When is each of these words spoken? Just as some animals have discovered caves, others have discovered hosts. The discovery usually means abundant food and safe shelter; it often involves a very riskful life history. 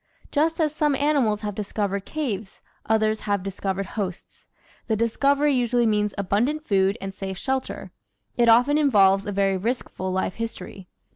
Just 0.31 0.59
as 0.59 0.73
some 0.73 0.95
animals 0.95 1.41
have 1.41 1.53
discovered 1.53 2.05
caves, 2.05 2.59
others 2.87 3.19
have 3.29 3.43
discovered 3.43 3.85
hosts. 3.85 4.47
The 4.87 4.95
discovery 4.95 5.53
usually 5.53 5.85
means 5.85 6.15
abundant 6.17 6.67
food 6.67 6.97
and 6.99 7.13
safe 7.13 7.37
shelter; 7.37 7.91
it 8.35 8.49
often 8.49 8.79
involves 8.79 9.27
a 9.27 9.31
very 9.31 9.59
riskful 9.59 10.11
life 10.11 10.33
history. 10.33 10.87